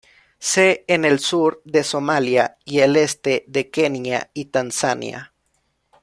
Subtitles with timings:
[0.39, 5.31] Se en el sur de Somalia y el este de Kenia y Tanzania.